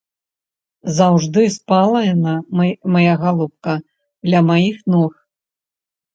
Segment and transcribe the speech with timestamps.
[0.99, 2.33] Заўжды спала яна,
[2.97, 3.77] мая галубка,
[4.31, 5.13] ля маіх ног.